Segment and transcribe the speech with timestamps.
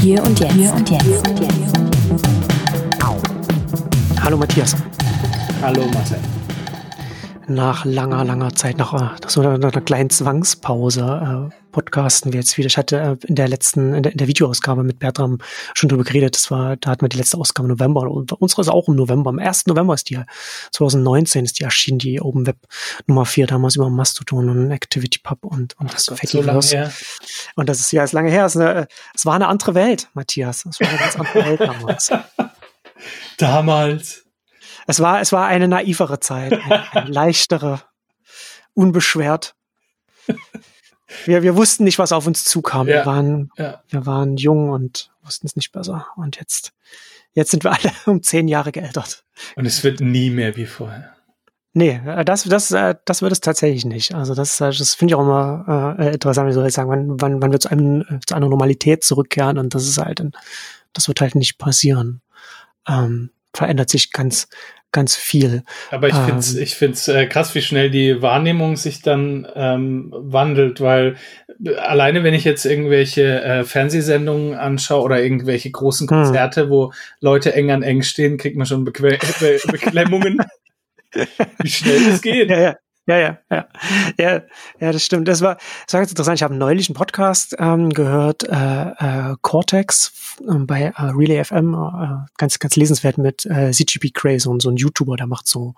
[0.00, 0.52] Hier und jetzt.
[0.52, 1.24] Hier und jetzt.
[4.22, 4.76] Hallo Matthias.
[5.62, 6.18] Hallo Marcel.
[7.48, 12.40] Nach langer, langer Zeit, nach, äh, nach so einer, einer kleinen Zwangspause, äh, podcasten wir
[12.40, 12.66] jetzt wieder.
[12.66, 15.38] Ich hatte äh, in der letzten, in der, in der Videoausgabe mit Bertram
[15.72, 16.36] schon drüber geredet.
[16.36, 18.02] Das war, da hatten wir die letzte Ausgabe im November.
[18.02, 19.30] Und unsere ist auch im November.
[19.30, 19.66] Am 1.
[19.66, 20.20] November ist die,
[20.72, 22.58] 2019 ist die erschienen, die Open Web
[23.06, 26.90] Nummer 4, damals über Mastodon und ActivityPub und, und das Fediverse.
[26.90, 28.44] So und das ist ja ist lange her.
[28.44, 30.66] Es, eine, es war eine andere Welt, Matthias.
[30.66, 32.10] Es war eine ganz andere Welt damals.
[33.38, 34.27] damals.
[34.88, 37.82] Es war, es war eine naivere Zeit, eine, eine leichtere,
[38.72, 39.54] unbeschwert.
[41.26, 42.88] Wir, wir wussten nicht, was auf uns zukam.
[42.88, 43.82] Ja, wir, waren, ja.
[43.90, 46.06] wir waren jung und wussten es nicht besser.
[46.16, 46.72] Und jetzt,
[47.34, 49.24] jetzt sind wir alle um zehn Jahre geältert.
[49.56, 51.14] Und es wird nie mehr wie vorher.
[51.74, 54.14] Nee, äh, das, das, äh, das wird es tatsächlich nicht.
[54.14, 57.20] Also das, äh, das finde ich auch immer äh, interessant, wie soll ich sagen, wann,
[57.20, 60.22] wann, wann wir zu, einem, zu einer Normalität zurückkehren und das ist halt,
[60.94, 62.22] das wird halt nicht passieren.
[62.88, 64.48] Ähm, verändert sich ganz,
[64.92, 65.64] ganz viel.
[65.90, 69.46] Aber ich finde es ähm, ich find's, äh, krass, wie schnell die Wahrnehmung sich dann
[69.54, 71.16] ähm, wandelt, weil
[71.64, 76.16] äh, alleine wenn ich jetzt irgendwelche äh, Fernsehsendungen anschaue oder irgendwelche großen hm.
[76.16, 76.70] Konzerte, hm.
[76.70, 80.38] wo Leute eng an eng stehen, kriegt man schon Beque Be Beklemmungen.
[81.62, 82.50] wie schnell es geht.
[82.50, 82.76] Ja, ja.
[83.08, 83.66] Ja, ja, ja.
[84.18, 84.42] Ja,
[84.80, 85.28] ja, das stimmt.
[85.28, 85.56] Das war,
[85.86, 86.38] das war ganz interessant.
[86.38, 90.12] Ich habe neulich einen Podcast ähm, gehört, äh, äh, Cortex
[90.46, 94.68] äh, bei äh, Relay FM, äh, ganz, ganz lesenswert mit äh, CGP Cray, so, so
[94.68, 95.74] ein YouTuber, der macht so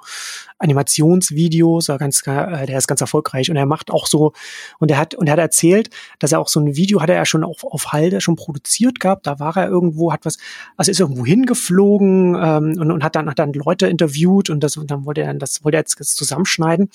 [0.59, 4.33] Animationsvideos, äh, ganz, äh, der ist ganz erfolgreich und er macht auch so,
[4.81, 7.27] und er hat, und er hat erzählt, dass er auch so ein Video hatte er
[7.27, 9.29] schon auf, auf Halde schon produziert gehabt.
[9.29, 10.39] Da war er irgendwo, hat was,
[10.77, 14.77] also ist irgendwo hingeflogen ähm, und, und hat dann, hat dann Leute interviewt und das,
[14.77, 16.91] und dann wollte er, das wollte er jetzt zusammenschneiden.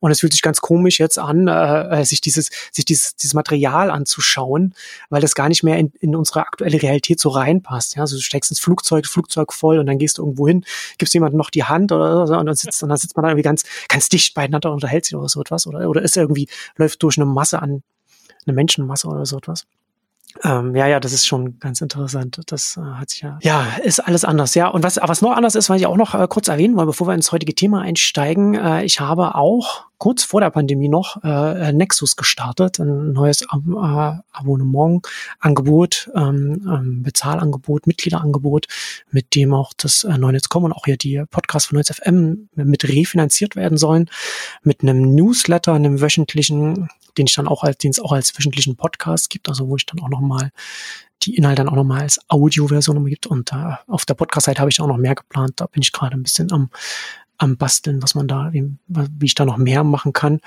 [0.00, 3.34] Und es fühlt sich ganz komisch jetzt an, äh, äh, sich dieses, sich dieses, dieses
[3.34, 4.74] Material anzuschauen,
[5.10, 7.96] weil das gar nicht mehr in, in unsere aktuelle Realität so reinpasst.
[7.96, 10.64] Ja, also du steckst ins Flugzeug, Flugzeug voll und dann gehst du irgendwo hin,
[10.98, 13.30] gibst jemandem noch die Hand oder so und dann sitzt, und dann sitzt man da
[13.30, 16.48] irgendwie ganz, ganz dicht beieinander und unterhält sich oder so etwas oder, oder ist irgendwie,
[16.76, 17.82] läuft durch eine Masse an,
[18.46, 19.66] eine Menschenmasse oder so etwas.
[20.44, 22.40] Ähm, ja, ja, das ist schon ganz interessant.
[22.46, 23.38] Das äh, hat sich ja.
[23.42, 24.54] Ja, ist alles anders.
[24.54, 26.88] Ja, und was, was noch anders ist, weil ich auch noch äh, kurz erwähnen wollte,
[26.88, 28.54] bevor wir ins heutige Thema einsteigen.
[28.54, 33.62] Äh, ich habe auch kurz vor der Pandemie noch äh, Nexus gestartet, ein neues Ab
[33.68, 38.66] äh, Abonnement-Angebot, ähm, ähm, Bezahlangebot, Mitgliederangebot,
[39.12, 42.82] mit dem auch das äh, Neunetz.com und auch hier die Podcasts von Neunetz FM mit
[42.82, 44.10] refinanziert werden sollen,
[44.64, 46.88] mit einem Newsletter, einem wöchentlichen,
[47.18, 49.86] den ich dann auch als, den es auch als wöchentlichen Podcast gibt, also wo ich
[49.86, 50.50] dann auch nochmal
[51.22, 53.26] die Inhalte dann auch nochmal als Audioversion gibt.
[53.26, 55.52] Und äh, auf der Podcast-Seite habe ich auch noch mehr geplant.
[55.56, 56.70] Da bin ich gerade ein bisschen am
[57.42, 60.40] am Basteln, was man da, wie, wie ich da noch mehr machen kann.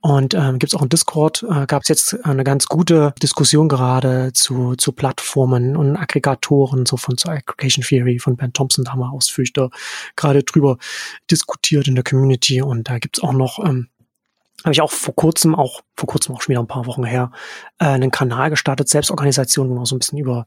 [0.00, 3.68] Und ähm, gibt es auch in Discord, äh, gab es jetzt eine ganz gute Diskussion
[3.68, 8.92] gerade zu, zu Plattformen und Aggregatoren, so von zur Aggregation Theory von Ben Thompson, da
[8.92, 9.70] haben wir ausführlich da
[10.14, 10.78] gerade drüber
[11.28, 12.62] diskutiert in der Community.
[12.62, 13.88] Und da gibt es auch noch ähm,
[14.64, 17.30] habe ich auch vor kurzem, auch vor kurzem auch schon wieder ein paar Wochen her,
[17.78, 20.46] äh, einen Kanal gestartet, Selbstorganisation, wo wir so ein bisschen über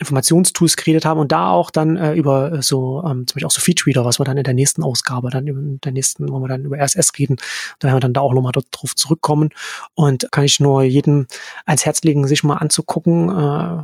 [0.00, 3.50] Informationstools geredet haben und da auch dann äh, über äh, so ähm, zum Beispiel auch
[3.50, 6.48] so Feedreader, was wir dann in der nächsten Ausgabe, dann in der nächsten, wo wir
[6.48, 7.36] dann über RSS reden,
[7.78, 9.50] da werden wir dann da auch nochmal drauf zurückkommen
[9.94, 11.26] und kann ich nur jedem
[11.66, 13.28] ans Herz legen, sich mal anzugucken.
[13.28, 13.82] Äh,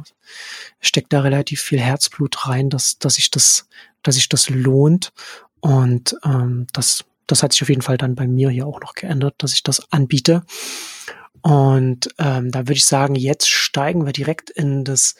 [0.81, 3.67] steckt da relativ viel Herzblut rein, dass, dass sich das,
[4.03, 5.13] dass sich das lohnt
[5.61, 8.95] und ähm, das, das hat sich auf jeden Fall dann bei mir hier auch noch
[8.95, 10.43] geändert, dass ich das anbiete.
[11.43, 15.15] Und ähm, da würde ich sagen, jetzt steigen wir direkt in das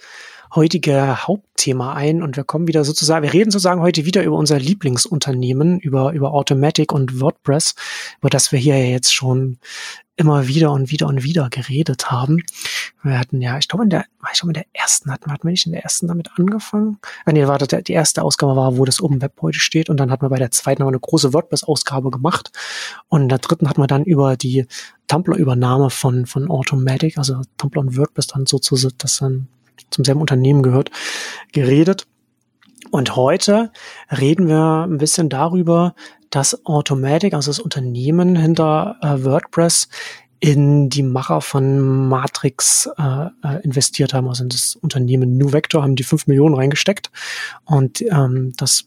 [0.55, 4.59] heutige Hauptthema ein und wir kommen wieder sozusagen, wir reden sozusagen heute wieder über unser
[4.59, 7.75] Lieblingsunternehmen, über, über Automatic und WordPress,
[8.21, 9.59] über das wir hier jetzt schon
[10.17, 12.43] immer wieder und wieder und wieder geredet haben.
[13.03, 15.49] Wir hatten ja, ich glaube in der, ich glaube in der ersten hatten wir, hatten
[15.49, 16.99] wir nicht in der ersten damit angefangen?
[17.25, 19.97] Ah, nee, war das, die erste Ausgabe war, wo das Open Web heute steht und
[19.97, 22.53] dann hatten wir bei der zweiten noch eine große WordPress-Ausgabe gemacht
[23.09, 24.67] und in der dritten hatten wir dann über die
[25.09, 29.49] Tumblr-Übernahme von, von Automatic, also Tumblr und WordPress dann sozusagen, das dann
[29.95, 30.91] zum selben Unternehmen gehört,
[31.53, 32.07] geredet.
[32.91, 33.73] Und heute
[34.11, 35.95] reden wir ein bisschen darüber,
[36.31, 39.89] dass Automatic, also das Unternehmen hinter äh, WordPress,
[40.41, 44.29] in die Macher von Matrix äh, äh investiert haben.
[44.29, 47.11] Also in das Unternehmen New Vector haben die fünf Millionen reingesteckt.
[47.65, 48.85] Und ähm, das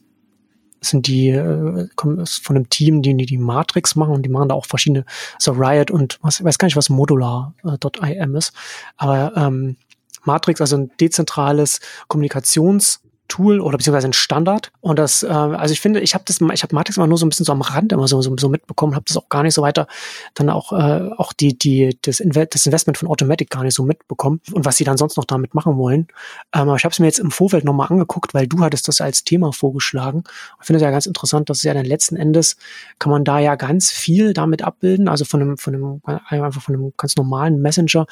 [0.80, 4.54] sind die äh, kommen von einem Team, die die Matrix machen und die machen da
[4.54, 5.04] auch verschiedene,
[5.38, 8.52] so Riot und was, ich weiß gar nicht, was Modular.im äh, ist,
[8.96, 9.76] aber ähm,
[10.24, 14.72] Matrix, also ein dezentrales Kommunikations Tool oder beziehungsweise ein Standard.
[14.80, 17.26] Und das, äh, also ich finde, ich habe das, ich habe Matrix immer nur so
[17.26, 19.54] ein bisschen so am Rand immer so, so, so mitbekommen, habe das auch gar nicht
[19.54, 19.86] so weiter,
[20.34, 23.84] dann auch, äh, auch die, die, das, Inve das Investment von Automatic gar nicht so
[23.84, 26.08] mitbekommen und was sie dann sonst noch damit machen wollen.
[26.54, 29.00] Ähm, aber ich habe es mir jetzt im Vorfeld nochmal angeguckt, weil du hattest das
[29.00, 30.24] als Thema vorgeschlagen.
[30.60, 32.56] Ich finde es ja ganz interessant, dass es ja dann letzten Endes
[32.98, 36.74] kann man da ja ganz viel damit abbilden, also von einem, von einem, einfach von
[36.74, 38.06] einem ganz normalen Messenger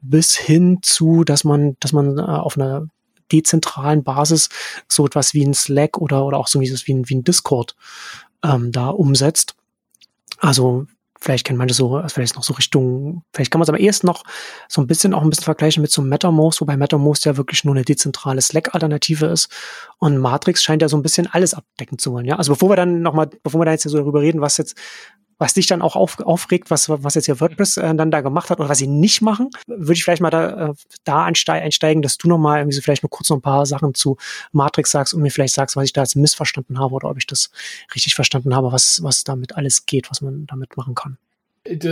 [0.00, 2.88] bis hin zu, dass man, dass man äh, auf einer
[3.32, 4.48] dezentralen Basis
[4.88, 7.74] so etwas wie ein Slack oder, oder auch so wie, ein, wie ein Discord
[8.44, 9.54] ähm, da umsetzt.
[10.38, 10.86] Also
[11.22, 14.24] vielleicht kennt manche so, vielleicht noch so Richtung, vielleicht kann man es aber erst noch
[14.68, 17.74] so ein bisschen auch ein bisschen vergleichen mit so MetaMost, wobei MetaMost ja wirklich nur
[17.74, 19.48] eine dezentrale Slack-Alternative ist.
[19.98, 22.26] Und Matrix scheint ja so ein bisschen alles abdecken zu wollen.
[22.26, 24.76] Ja, also bevor wir dann nochmal, bevor wir da jetzt so darüber reden, was jetzt
[25.42, 28.48] was dich dann auch auf, aufregt, was, was jetzt hier WordPress äh, dann da gemacht
[28.48, 32.16] hat oder was sie nicht machen, würde ich vielleicht mal da, äh, da einsteigen, dass
[32.16, 34.16] du nochmal irgendwie so vielleicht nur kurz noch ein paar Sachen zu
[34.52, 37.26] Matrix sagst und mir vielleicht sagst, was ich da jetzt missverstanden habe oder ob ich
[37.26, 37.50] das
[37.92, 41.18] richtig verstanden habe, was, was damit alles geht, was man damit machen kann.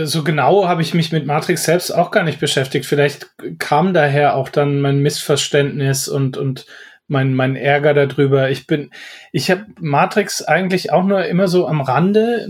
[0.05, 2.85] So genau habe ich mich mit Matrix selbst auch gar nicht beschäftigt.
[2.85, 6.65] Vielleicht kam daher auch dann mein Missverständnis und, und
[7.11, 8.49] mein, mein Ärger darüber.
[8.49, 8.89] Ich bin,
[9.33, 12.47] ich habe Matrix eigentlich auch nur immer so am Rande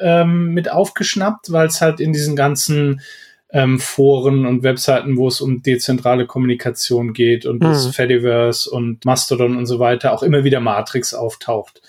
[0.00, 3.00] ähm, mit aufgeschnappt, weil es halt in diesen ganzen
[3.50, 7.68] ähm, Foren und Webseiten, wo es um dezentrale Kommunikation geht und mhm.
[7.68, 11.80] das Fediverse und Mastodon und so weiter, auch immer wieder Matrix auftaucht.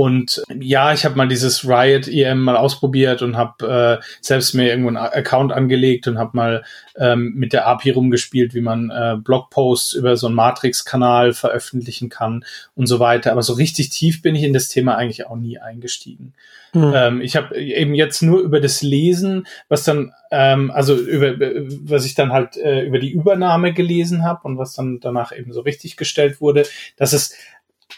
[0.00, 4.70] Und ja, ich habe mal dieses Riot EM mal ausprobiert und habe äh, selbst mir
[4.70, 6.64] irgendwo einen Account angelegt und habe mal
[6.96, 12.46] ähm, mit der API rumgespielt, wie man äh, Blogposts über so einen Matrix-Kanal veröffentlichen kann
[12.74, 13.30] und so weiter.
[13.30, 16.32] Aber so richtig tief bin ich in das Thema eigentlich auch nie eingestiegen.
[16.72, 16.92] Mhm.
[16.96, 22.06] Ähm, ich habe eben jetzt nur über das Lesen, was dann, ähm, also über, was
[22.06, 25.60] ich dann halt äh, über die Übernahme gelesen habe und was dann danach eben so
[25.60, 26.62] richtig gestellt wurde,
[26.96, 27.34] dass es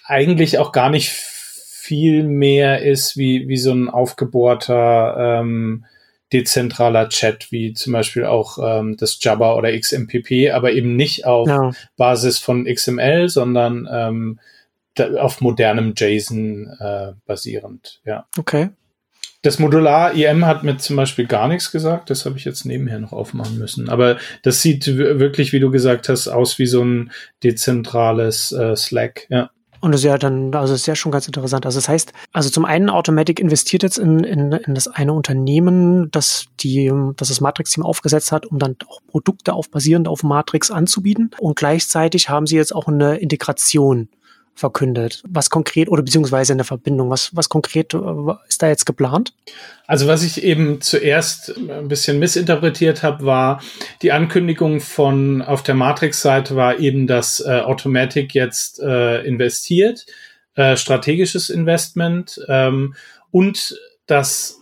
[0.04, 1.12] eigentlich auch gar nicht
[1.82, 5.84] viel mehr ist wie, wie so ein aufgebohrter ähm,
[6.32, 11.48] dezentraler Chat, wie zum Beispiel auch ähm, das Jabba oder XMPP, aber eben nicht auf
[11.48, 11.72] ja.
[11.96, 14.38] Basis von XML, sondern ähm,
[15.18, 18.00] auf modernem JSON äh, basierend.
[18.04, 18.26] Ja.
[18.38, 18.70] Okay.
[19.42, 22.10] Das Modular IM hat mir zum Beispiel gar nichts gesagt.
[22.10, 23.88] Das habe ich jetzt nebenher noch aufmachen müssen.
[23.88, 27.10] Aber das sieht wirklich, wie du gesagt hast, aus wie so ein
[27.42, 29.26] dezentrales äh, Slack.
[29.30, 29.50] Ja.
[29.82, 31.66] Und das ist ja dann, also ist ja schon ganz interessant.
[31.66, 36.08] Also das heißt, also zum einen Automatic investiert jetzt in, in, in das eine Unternehmen,
[36.12, 40.70] das die, das das Matrix-Team aufgesetzt hat, um dann auch Produkte auf basierend auf Matrix
[40.70, 41.32] anzubieten.
[41.40, 44.08] Und gleichzeitig haben sie jetzt auch eine Integration
[44.54, 45.22] verkündet.
[45.26, 47.98] Was konkret oder beziehungsweise eine Verbindung, was, was konkret äh,
[48.48, 49.32] ist da jetzt geplant?
[49.86, 53.62] Also was ich eben zuerst ein bisschen missinterpretiert habe, war
[54.02, 60.06] die Ankündigung von auf der Matrix-Seite war eben, dass äh, Automatic jetzt äh, investiert,
[60.54, 62.94] äh, strategisches Investment ähm,
[63.30, 63.76] und
[64.06, 64.60] dass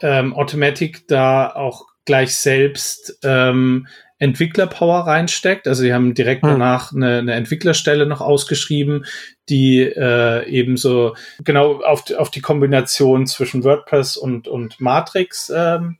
[0.00, 3.86] ähm, Automatic da auch gleich selbst ähm,
[4.22, 5.66] Entwicklerpower reinsteckt.
[5.66, 6.50] Also sie haben direkt hm.
[6.50, 9.04] danach eine, eine Entwicklerstelle noch ausgeschrieben,
[9.48, 15.98] die äh, eben so genau auf, auf die Kombination zwischen WordPress und, und Matrix ähm,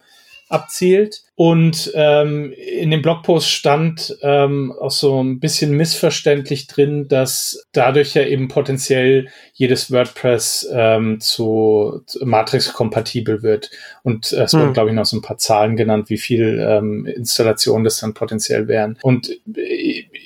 [0.52, 1.22] abzielt.
[1.34, 8.14] Und ähm, in dem Blogpost stand ähm, auch so ein bisschen missverständlich drin, dass dadurch
[8.14, 13.70] ja eben potenziell jedes WordPress ähm, zu, zu Matrix-kompatibel wird.
[14.02, 14.60] Und äh, es hm.
[14.60, 18.14] wurden, glaube ich, noch so ein paar Zahlen genannt, wie viel ähm, Installationen das dann
[18.14, 18.99] potenziell wären.
[19.02, 19.31] Und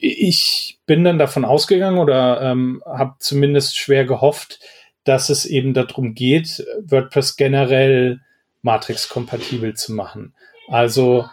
[0.01, 4.59] ich bin dann davon ausgegangen oder ähm, habe zumindest schwer gehofft,
[5.05, 8.21] dass es eben darum geht, WordPress generell
[8.67, 10.35] Matrix-kompatibel zu machen.
[10.69, 11.27] Also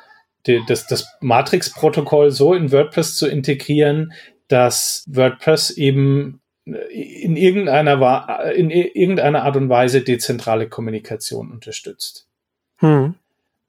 [0.47, 4.13] die, das, das Matrix-Protokoll so in WordPress zu integrieren,
[4.47, 12.27] dass WordPress eben in irgendeiner, in irgendeiner Art und Weise dezentrale Kommunikation unterstützt.
[12.77, 13.15] Hm.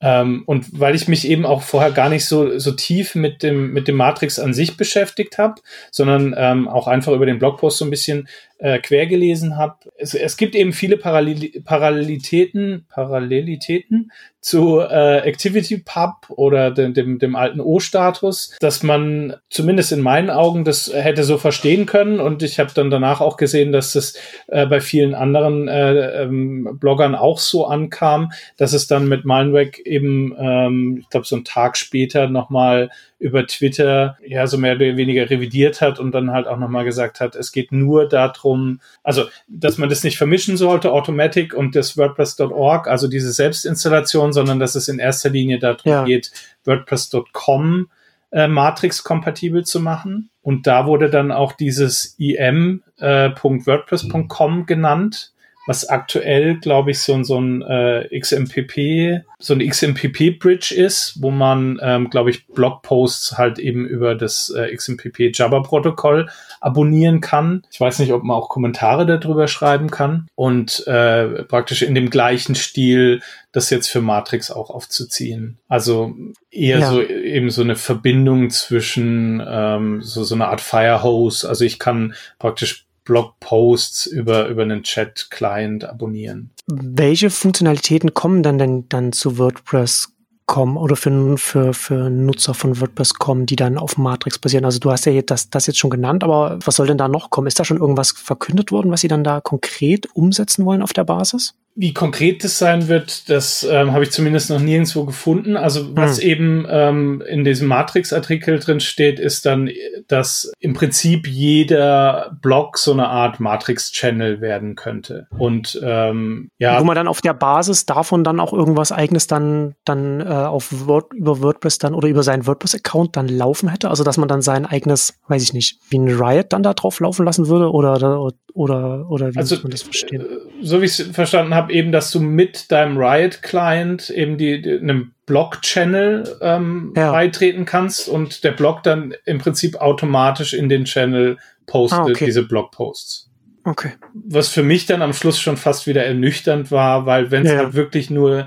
[0.01, 3.73] Ähm, und weil ich mich eben auch vorher gar nicht so, so tief mit dem,
[3.73, 5.55] mit dem Matrix an sich beschäftigt habe,
[5.91, 8.29] sondern ähm, auch einfach über den Blogpost so ein bisschen
[8.65, 9.77] äh, quer gelesen habe.
[9.99, 17.37] Es, es gibt eben viele Parallel Parallelitäten, Parallelitäten zu äh, ActivityPub oder dem, dem, dem
[17.37, 22.21] alten O-Status, dass man zumindest in meinen Augen das hätte so verstehen können.
[22.21, 24.15] Und ich habe dann danach auch gesehen, dass das
[24.49, 29.79] äh, bei vielen anderen äh, ähm, Bloggern auch so ankam, dass es dann mit Malnweg
[29.87, 34.99] eben, ähm, ich glaube, so einen Tag später nochmal über Twitter ja so mehr oder
[34.99, 38.54] weniger revidiert hat und dann halt auch nochmal gesagt hat, es geht nur darum,
[39.03, 44.59] also dass man das nicht vermischen sollte, Automatic und das WordPress.org, also diese Selbstinstallation, sondern
[44.59, 46.05] dass es in erster Linie darum ja.
[46.05, 46.33] geht,
[46.65, 47.89] WordPress.com
[48.33, 50.31] äh, Matrix-kompatibel zu machen.
[50.43, 55.34] Und da wurde dann auch dieses im.wordpress.com äh, genannt
[55.67, 61.79] was aktuell, glaube ich, so, so ein äh, XMPP, so ein XMPP-Bridge ist, wo man,
[61.83, 66.29] ähm, glaube ich, Blogposts halt eben über das äh, XMPP Java-Protokoll
[66.61, 67.63] abonnieren kann.
[67.71, 72.11] Ich weiß nicht, ob man auch Kommentare darüber schreiben kann und äh, praktisch in dem
[72.11, 73.21] gleichen Stil
[73.53, 75.59] das jetzt für Matrix auch aufzuziehen.
[75.69, 76.15] Also
[76.51, 76.91] eher ja.
[76.91, 81.49] so eben so eine Verbindung zwischen ähm, so, so eine Art Firehose.
[81.49, 86.51] Also ich kann praktisch Blogposts über, über einen Chat-Client abonnieren.
[86.67, 90.11] Welche Funktionalitäten kommen dann denn dann zu WordPress
[90.47, 94.65] kommen oder für, für, für Nutzer von WordPress kommen, die dann auf Matrix basieren?
[94.65, 97.09] Also du hast ja jetzt das, das jetzt schon genannt, aber was soll denn da
[97.09, 97.47] noch kommen?
[97.47, 101.05] Ist da schon irgendwas verkündet worden, was sie dann da konkret umsetzen wollen auf der
[101.05, 101.55] Basis?
[101.77, 105.57] Wie konkret das sein wird, das ähm, habe ich zumindest noch nirgendwo gefunden.
[105.57, 106.29] Also was hm.
[106.29, 109.69] eben ähm, in diesem Matrix-Artikel drin steht, ist dann,
[110.07, 115.27] dass im Prinzip jeder Blog so eine Art Matrix-Channel werden könnte.
[115.37, 116.79] Und ähm, ja.
[116.79, 120.87] Wo man dann auf der Basis davon dann auch irgendwas eigenes dann, dann äh, auf
[120.87, 123.91] Word, über WordPress dann oder über seinen WordPress-Account dann laufen hätte.
[123.91, 127.01] Also dass man dann sein eigenes, weiß ich nicht, wie ein Riot dann da drauf
[127.01, 130.23] laufen lassen würde oder, oder, oder, oder wie also, muss man das verstehen?
[130.23, 134.39] Äh, so wie ich es verstanden habe, habe, eben, dass du mit deinem Riot-Client eben
[134.39, 137.11] die, die einem Blog-Channel ähm, ja.
[137.11, 142.27] beitreten kannst und der Blog dann im Prinzip automatisch in den Channel postet, ah, okay.
[142.27, 143.31] diese Blogposts.
[143.65, 143.93] Okay.
[144.13, 147.59] Was für mich dann am Schluss schon fast wieder ernüchternd war, weil wenn es ja.
[147.59, 148.47] halt wirklich nur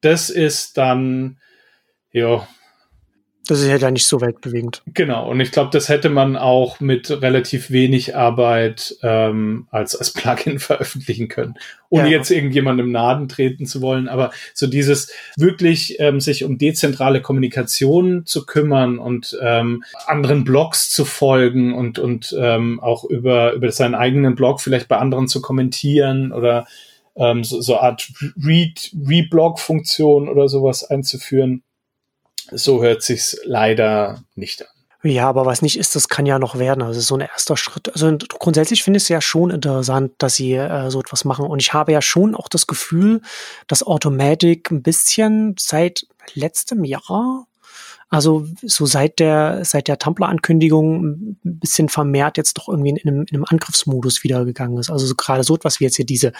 [0.00, 1.38] das ist, dann
[2.12, 2.46] ja,
[3.48, 4.82] das ist ja dann nicht so weltbewegend.
[4.92, 10.12] Genau, und ich glaube, das hätte man auch mit relativ wenig Arbeit ähm, als, als
[10.12, 11.54] Plugin veröffentlichen können,
[11.88, 12.18] ohne ja.
[12.18, 14.06] jetzt irgendjemandem Naden treten zu wollen.
[14.06, 20.90] Aber so dieses wirklich ähm, sich um dezentrale Kommunikation zu kümmern und ähm, anderen Blogs
[20.90, 25.40] zu folgen und, und ähm, auch über, über seinen eigenen Blog vielleicht bei anderen zu
[25.40, 26.66] kommentieren oder
[27.16, 28.12] ähm, so, so Art
[28.44, 31.62] Read, Reblog-Funktion oder sowas einzuführen
[32.50, 34.68] so hört sich's leider nicht an.
[35.04, 36.82] Ja, aber was nicht ist, das kann ja noch werden.
[36.82, 37.92] Also so ein erster Schritt.
[37.92, 41.46] Also grundsätzlich finde ich es ja schon interessant, dass sie äh, so etwas machen.
[41.46, 43.22] Und ich habe ja schon auch das Gefühl,
[43.68, 47.46] dass Automatic ein bisschen seit letztem Jahr
[48.10, 53.26] also so seit der, seit der Tumblr-Ankündigung ein bisschen vermehrt jetzt doch irgendwie in einem,
[53.28, 54.88] in einem Angriffsmodus wiedergegangen ist.
[54.88, 56.32] Also so gerade so etwas wie jetzt hier diese,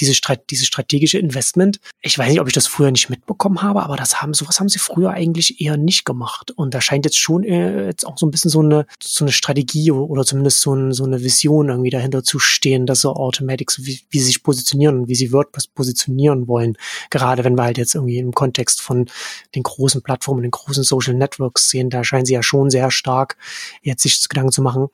[0.00, 1.80] diese, Strat diese strategische Investment.
[2.02, 4.68] Ich weiß nicht, ob ich das früher nicht mitbekommen habe, aber das haben, sowas haben
[4.68, 6.50] sie früher eigentlich eher nicht gemacht.
[6.50, 9.32] Und da scheint jetzt schon äh, jetzt auch so ein bisschen so eine, so eine
[9.32, 13.78] Strategie oder zumindest so, ein, so eine Vision irgendwie dahinter zu stehen, dass so Automatics,
[13.84, 16.76] wie, wie sie sich positionieren und wie sie WordPress positionieren wollen.
[17.08, 19.06] Gerade wenn wir halt jetzt irgendwie im Kontext von
[19.54, 22.90] den großen Plattformen, den großen Social Social Networks sehen, da scheinen sie ja schon sehr
[22.90, 23.36] stark
[23.82, 24.88] jetzt sich Gedanken zu machen,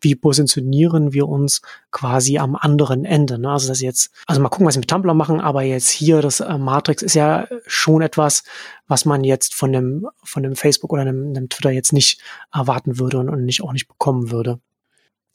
[0.00, 1.62] wie positionieren wir uns
[1.92, 3.38] quasi am anderen Ende.
[3.38, 3.50] Ne?
[3.50, 6.40] Also das jetzt, also mal gucken, was sie mit Tumblr machen, aber jetzt hier das
[6.40, 8.42] äh, Matrix ist ja schon etwas,
[8.88, 12.20] was man jetzt von dem von dem Facebook oder einem, einem Twitter jetzt nicht
[12.52, 14.58] erwarten würde und, und nicht auch nicht bekommen würde.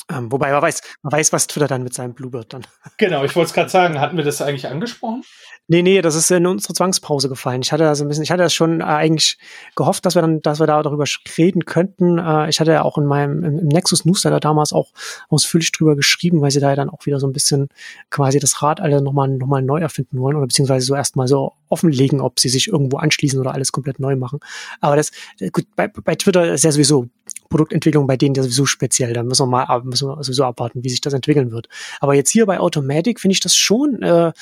[0.10, 2.66] Ähm, wobei man weiß, man weiß, was Twitter dann mit seinem Bluebird dann.
[2.98, 5.24] Genau, ich wollte es gerade sagen, hatten wir das eigentlich angesprochen?
[5.70, 7.62] Nee, nee, das ist in unsere Zwangspause gefallen.
[7.62, 9.38] Ich hatte also ein bisschen, ich hatte das schon äh, eigentlich
[9.76, 11.04] gehofft, dass wir dann, dass wir da darüber
[11.38, 12.20] reden könnten.
[12.20, 14.94] Äh, ich hatte ja auch in meinem im, im Nexus Newsletter damals auch
[15.28, 17.68] ausführlich drüber geschrieben, weil sie da ja dann auch wieder so ein bisschen
[18.10, 21.52] quasi das Rad alle nochmal noch mal neu erfinden wollen oder beziehungsweise so erstmal so
[21.70, 24.40] offenlegen, ob sie sich irgendwo anschließen oder alles komplett neu machen.
[24.82, 25.12] Aber das,
[25.52, 27.10] gut, bei, bei Twitter ist ja sowieso
[27.50, 29.14] Produktentwicklung bei denen ja sowieso speziell.
[29.14, 31.68] Da müssen wir mal müssen wir sowieso abwarten, wie sich das entwickeln wird.
[32.00, 34.34] Aber jetzt hier bei Automatic finde ich das schon, äh, da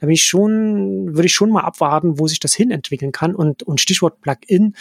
[0.00, 3.34] bin ich schon würde ich schon mal abwarten, wo sich das hin entwickeln kann.
[3.34, 4.74] Und, und Stichwort Plugin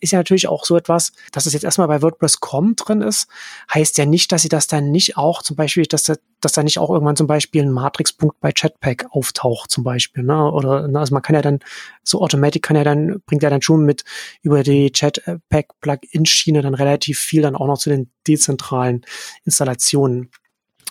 [0.00, 3.28] ist ja natürlich auch so etwas, dass es jetzt erstmal bei WordPress.com drin ist,
[3.72, 6.62] heißt ja nicht, dass sie das dann nicht auch zum Beispiel, dass, da, dass da
[6.62, 10.22] nicht auch irgendwann zum Beispiel ein Matrix-Punkt bei Chatpack auftaucht zum Beispiel.
[10.22, 10.50] Ne?
[10.50, 11.60] Oder ne, also man kann ja dann,
[12.02, 14.04] so Automatic kann ja dann, bringt ja dann schon mit
[14.42, 19.04] über die Chatpack-Plugin-Schiene dann relativ viel dann auch noch zu den dezentralen
[19.44, 20.30] Installationen.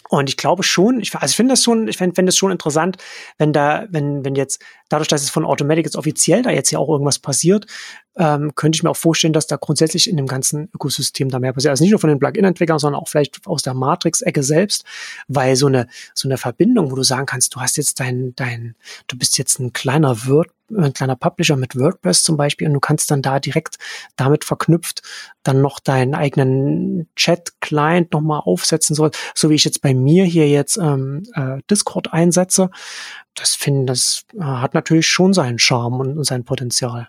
[0.10, 2.98] Und ich glaube schon, ich, also ich finde das schon, ich fände das schon interessant,
[3.38, 6.80] wenn da, wenn, wenn jetzt, dadurch, dass es von Automatic jetzt offiziell da jetzt ja
[6.80, 7.66] auch irgendwas passiert,
[8.18, 11.54] ähm, könnte ich mir auch vorstellen, dass da grundsätzlich in dem ganzen Ökosystem da mehr
[11.54, 11.72] passiert.
[11.72, 14.86] Also nicht nur von den Plugin-Entwicklern, sondern auch vielleicht aus der Matrix-Ecke selbst,
[15.28, 18.76] weil so eine, so eine Verbindung, wo du sagen kannst, du hast jetzt dein, dein,
[19.08, 22.80] du bist jetzt ein kleiner Word, ein kleiner Publisher mit WordPress zum Beispiel und du
[22.82, 23.78] kannst dann da direkt
[24.18, 25.02] damit verknüpft
[25.44, 30.50] dann noch deinen eigenen Chat-Client nochmal aufsetzen soll, so wie ich jetzt bei mir hier
[30.50, 32.70] jetzt ähm, äh, Discord einsetze.
[33.34, 37.08] Das finde, das äh, hat natürlich schon seinen Charme und, und sein Potenzial.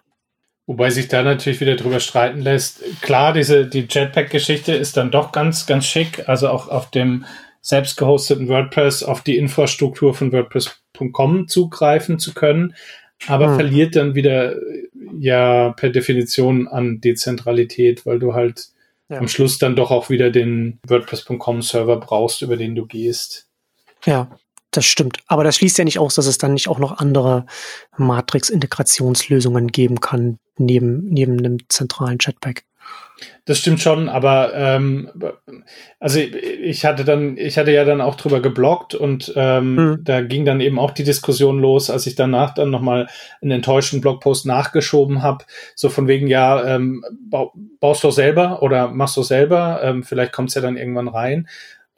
[0.68, 2.84] Wobei sich da natürlich wieder drüber streiten lässt.
[3.00, 6.28] Klar, diese, die Jetpack-Geschichte ist dann doch ganz, ganz schick.
[6.28, 7.24] Also auch auf dem
[7.62, 12.74] selbst gehosteten WordPress auf die Infrastruktur von WordPress.com zugreifen zu können,
[13.26, 13.54] aber hm.
[13.54, 14.56] verliert dann wieder
[15.18, 18.68] ja per Definition an Dezentralität, weil du halt
[19.08, 19.18] ja.
[19.18, 23.48] am Schluss dann doch auch wieder den WordPress.com Server brauchst, über den du gehst.
[24.04, 24.30] Ja,
[24.78, 25.18] das stimmt.
[25.26, 27.46] Aber das schließt ja nicht aus, dass es dann nicht auch noch andere
[27.96, 32.62] Matrix-Integrationslösungen geben kann, neben, neben einem zentralen Chatpack.
[33.44, 35.10] Das stimmt schon, aber ähm,
[35.98, 40.04] also ich hatte dann, ich hatte ja dann auch drüber geblockt und ähm, mhm.
[40.04, 43.08] da ging dann eben auch die Diskussion los, als ich danach dann nochmal
[43.42, 45.44] einen enttäuschten Blogpost nachgeschoben habe,
[45.74, 47.04] so von wegen, ja, ähm,
[47.80, 51.48] baust du selber oder machst du selber, ähm, vielleicht kommt es ja dann irgendwann rein.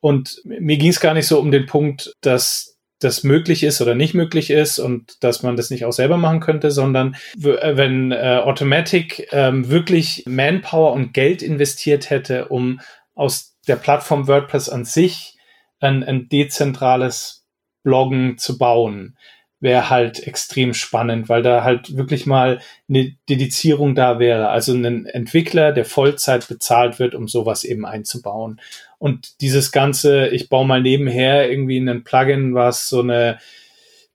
[0.01, 3.95] Und mir ging es gar nicht so um den Punkt, dass das möglich ist oder
[3.95, 8.13] nicht möglich ist und dass man das nicht auch selber machen könnte, sondern äh, wenn
[8.13, 12.81] äh, Automatic ähm, wirklich Manpower und Geld investiert hätte, um
[13.15, 15.39] aus der Plattform WordPress an sich
[15.81, 17.47] ein, ein dezentrales
[17.83, 19.17] Bloggen zu bauen,
[19.61, 24.49] wäre halt extrem spannend, weil da halt wirklich mal eine Dedizierung da wäre.
[24.49, 28.61] Also ein Entwickler, der Vollzeit bezahlt wird, um sowas eben einzubauen.
[29.01, 33.39] Und dieses Ganze, ich baue mal nebenher irgendwie einen Plugin, was so eine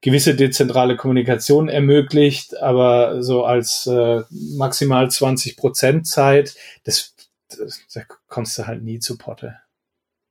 [0.02, 7.16] gewisse dezentrale Kommunikation ermöglicht, aber so als äh, maximal 20 Prozent Zeit, das,
[7.50, 9.58] das, da kommst du halt nie zu Potte.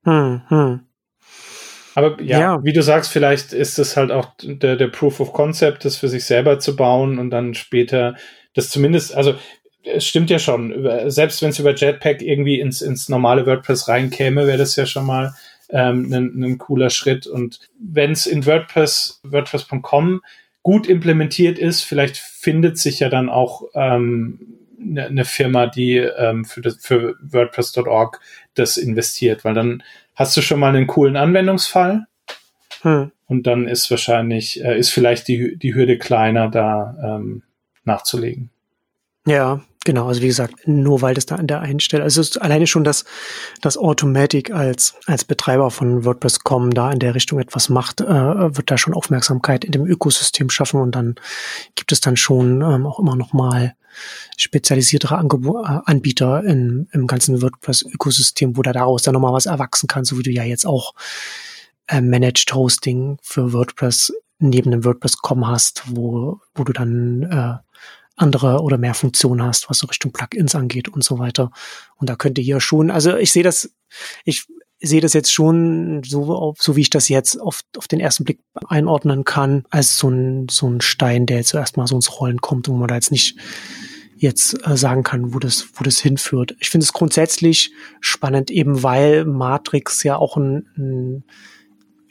[0.04, 0.80] Hm, hm.
[1.96, 5.32] Aber ja, ja, wie du sagst, vielleicht ist es halt auch der, der Proof of
[5.32, 8.14] Concept, das für sich selber zu bauen und dann später
[8.54, 9.34] das zumindest, also
[9.84, 10.86] es stimmt ja schon.
[11.10, 15.06] Selbst wenn es über Jetpack irgendwie ins, ins normale WordPress reinkäme, wäre das ja schon
[15.06, 15.34] mal
[15.70, 17.26] ähm, ein, ein cooler Schritt.
[17.26, 20.22] Und wenn es in WordPress, WordPress.com
[20.62, 26.44] gut implementiert ist, vielleicht findet sich ja dann auch ähm, eine, eine Firma, die ähm,
[26.44, 28.20] für, das, für WordPress.org
[28.54, 29.82] das investiert, weil dann
[30.14, 32.06] hast du schon mal einen coolen Anwendungsfall.
[32.82, 33.10] Hm.
[33.26, 37.42] Und dann ist wahrscheinlich, äh, ist vielleicht die, die Hürde kleiner, da ähm,
[37.84, 38.50] nachzulegen.
[39.26, 42.30] Ja, Genau, also wie gesagt, nur weil das da an der einen Stelle, also es
[42.30, 43.04] ist alleine schon, dass
[43.60, 48.70] das Automatic als, als Betreiber von WordPress.com da in der Richtung etwas macht, äh, wird
[48.70, 51.16] da schon Aufmerksamkeit in dem Ökosystem schaffen und dann
[51.74, 53.74] gibt es dann schon ähm, auch immer noch mal
[54.38, 59.86] spezialisiertere Angebo äh, Anbieter in, im ganzen WordPress-Ökosystem, wo da daraus dann nochmal was erwachsen
[59.86, 60.94] kann, so wie du ja jetzt auch
[61.88, 67.63] äh, Managed Hosting für WordPress neben dem WordPress.com hast, wo, wo du dann äh,
[68.16, 71.50] andere oder mehr Funktionen hast, was so Richtung Plugins angeht und so weiter.
[71.96, 73.70] Und da könnte hier schon, also ich sehe das,
[74.24, 74.46] ich
[74.80, 78.40] sehe das jetzt schon so, so wie ich das jetzt auf, auf den ersten Blick
[78.68, 82.68] einordnen kann, als so ein, so ein Stein, der jetzt erstmal so ins Rollen kommt
[82.68, 83.36] und man da jetzt nicht
[84.16, 86.54] jetzt äh, sagen kann, wo das, wo das hinführt.
[86.60, 91.24] Ich finde es grundsätzlich spannend, eben weil Matrix ja auch ein, ein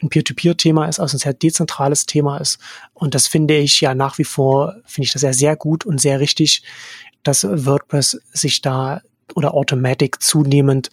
[0.04, 2.58] ein Peer-to-Peer-Thema ist, also ein sehr dezentrales Thema ist.
[2.92, 6.00] Und das finde ich ja nach wie vor, finde ich das ja sehr gut und
[6.00, 6.62] sehr richtig,
[7.22, 9.00] dass WordPress sich da
[9.34, 10.90] oder Automatic zunehmend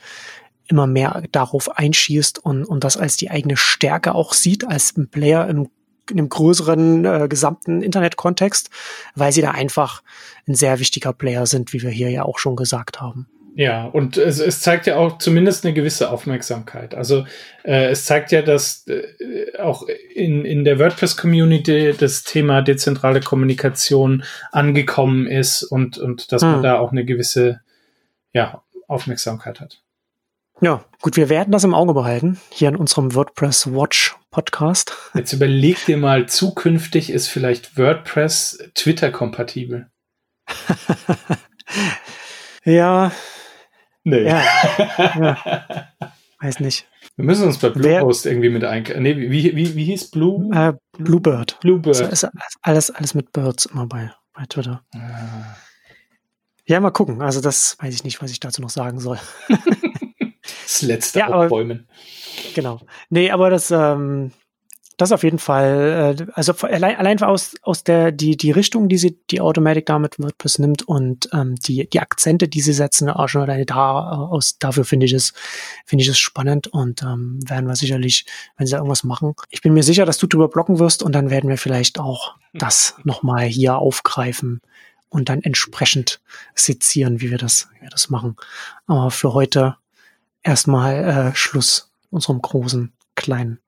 [0.67, 5.09] immer mehr darauf einschießt und, und das als die eigene Stärke auch sieht, als ein
[5.09, 5.69] Player im,
[6.09, 8.69] in einem größeren äh, gesamten Internet-Kontext,
[9.13, 10.01] weil sie da einfach
[10.47, 13.27] ein sehr wichtiger Player sind, wie wir hier ja auch schon gesagt haben.
[13.53, 16.95] Ja, und es, es zeigt ja auch zumindest eine gewisse Aufmerksamkeit.
[16.95, 17.25] Also
[17.63, 19.85] äh, es zeigt ja, dass äh, auch
[20.15, 26.51] in, in der WordPress-Community das Thema dezentrale Kommunikation angekommen ist und, und dass hm.
[26.51, 27.59] man da auch eine gewisse
[28.31, 29.81] ja, Aufmerksamkeit hat.
[30.61, 34.95] Ja, gut, wir werden das im Auge behalten, hier in unserem WordPress Watch Podcast.
[35.13, 39.89] Jetzt überleg dir mal, zukünftig ist vielleicht WordPress Twitter-kompatibel.
[42.63, 43.11] ja,
[44.03, 44.23] Nee.
[44.23, 44.43] Ja.
[44.97, 45.87] ja.
[46.39, 46.87] Weiß nicht.
[47.15, 48.83] Wir müssen uns bei Bluehost irgendwie mit ein.
[48.97, 50.49] Nee, wie, wie, wie hieß Blue?
[50.55, 51.59] Äh, Bluebird.
[51.59, 52.01] Bluebird.
[52.01, 52.29] Also
[52.61, 54.83] alles, alles mit Birds immer bei, bei Twitter.
[54.95, 55.55] Ah.
[56.65, 57.21] Ja, mal gucken.
[57.21, 59.19] Also das weiß ich nicht, was ich dazu noch sagen soll.
[60.63, 61.87] das letzte ja, Aufbäumen.
[62.55, 62.79] Genau.
[63.09, 64.31] Nee, aber das, ähm,
[65.01, 68.97] das auf jeden Fall, äh, also allein, allein aus, aus der, die, die Richtung, die
[68.97, 73.27] sie, die Automatic damit WordPress nimmt und ähm, die, die Akzente, die sie setzen, auch
[73.27, 75.33] schon alleine da, aus, dafür finde ich es,
[75.85, 78.25] finde ich es spannend und ähm, werden wir sicherlich,
[78.57, 79.33] wenn sie da irgendwas machen.
[79.49, 82.35] Ich bin mir sicher, dass du drüber blocken wirst und dann werden wir vielleicht auch
[82.53, 84.61] das nochmal hier aufgreifen
[85.09, 86.21] und dann entsprechend
[86.55, 88.37] sezieren, wie wir das, wie wir das machen.
[88.85, 89.77] Aber für heute
[90.43, 93.59] erstmal äh, Schluss unserem großen, kleinen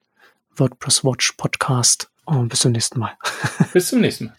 [0.56, 2.10] WordPress Watch Podcast.
[2.26, 3.18] Und bis zum nächsten Mal.
[3.74, 4.36] Bis zum nächsten Mal.